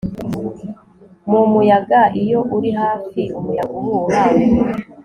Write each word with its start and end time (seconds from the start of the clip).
Mu 1.31 1.41
muyaga 1.51 2.01
iyo 2.23 2.39
uri 2.55 2.71
hafi 2.81 3.21
umuyaga 3.37 3.73
uhuha 3.79 4.21